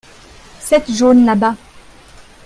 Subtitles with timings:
[0.59, 1.55] Cette jaune là-bas.